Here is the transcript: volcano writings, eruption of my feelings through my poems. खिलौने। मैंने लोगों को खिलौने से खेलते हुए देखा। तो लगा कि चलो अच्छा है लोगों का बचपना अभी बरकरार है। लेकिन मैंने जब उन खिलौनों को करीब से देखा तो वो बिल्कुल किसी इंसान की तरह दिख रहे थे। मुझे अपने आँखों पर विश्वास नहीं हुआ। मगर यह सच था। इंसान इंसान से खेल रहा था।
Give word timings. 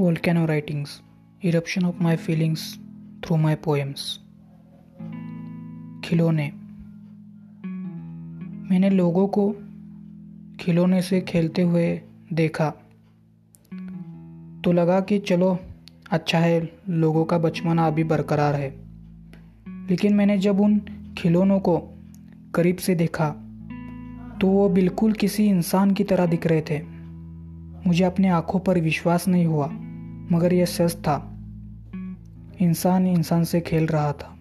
volcano 0.00 0.40
writings, 0.46 0.88
eruption 1.44 1.84
of 1.84 1.94
my 2.02 2.16
feelings 2.16 2.58
through 3.20 3.44
my 3.44 3.56
poems. 3.56 4.00
खिलौने। 6.04 6.52
मैंने 8.70 8.90
लोगों 8.90 9.28
को 9.28 9.54
खिलौने 10.60 11.02
से 11.02 11.20
खेलते 11.20 11.62
हुए 11.62 12.00
देखा। 12.32 12.70
तो 14.64 14.72
लगा 14.72 15.00
कि 15.00 15.18
चलो 15.18 15.58
अच्छा 16.10 16.38
है 16.38 16.72
लोगों 16.88 17.24
का 17.24 17.38
बचपना 17.38 17.86
अभी 17.86 18.04
बरकरार 18.04 18.54
है। 18.54 18.76
लेकिन 19.68 20.14
मैंने 20.14 20.38
जब 20.38 20.60
उन 20.60 20.78
खिलौनों 21.18 21.60
को 21.60 21.78
करीब 22.54 22.76
से 22.76 22.94
देखा 22.94 23.28
तो 24.40 24.46
वो 24.46 24.68
बिल्कुल 24.68 25.12
किसी 25.12 25.46
इंसान 25.46 25.90
की 25.90 26.04
तरह 26.04 26.26
दिख 26.26 26.46
रहे 26.46 26.60
थे। 26.60 26.82
मुझे 27.86 28.04
अपने 28.04 28.28
आँखों 28.28 28.60
पर 28.60 28.80
विश्वास 28.80 29.28
नहीं 29.28 29.46
हुआ। 29.46 29.78
मगर 30.32 30.52
यह 30.52 30.64
सच 30.64 30.94
था। 30.94 31.32
इंसान 32.60 33.06
इंसान 33.06 33.44
से 33.44 33.60
खेल 33.60 33.86
रहा 33.86 34.12
था। 34.12 34.32